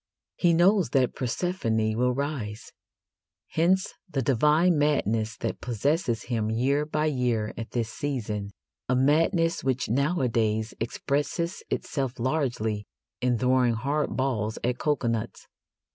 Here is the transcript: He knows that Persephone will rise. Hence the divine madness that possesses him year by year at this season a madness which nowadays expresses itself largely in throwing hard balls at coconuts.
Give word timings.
He 0.35 0.55
knows 0.55 0.89
that 0.97 1.13
Persephone 1.13 1.95
will 1.95 2.15
rise. 2.15 2.71
Hence 3.49 3.93
the 4.09 4.23
divine 4.23 4.79
madness 4.79 5.37
that 5.37 5.61
possesses 5.61 6.23
him 6.23 6.49
year 6.49 6.87
by 6.87 7.05
year 7.05 7.53
at 7.55 7.69
this 7.69 7.89
season 7.93 8.49
a 8.89 8.95
madness 8.95 9.63
which 9.63 9.89
nowadays 9.89 10.73
expresses 10.79 11.61
itself 11.69 12.17
largely 12.19 12.87
in 13.21 13.37
throwing 13.37 13.75
hard 13.75 14.17
balls 14.17 14.57
at 14.63 14.79
coconuts. 14.79 15.45